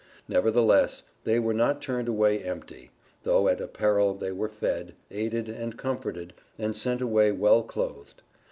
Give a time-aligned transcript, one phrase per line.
[0.27, 2.89] Nevertheless, they were not turned away empty,
[3.21, 8.23] though at a peril they were fed, aided, and comforted, and sent away well clothed.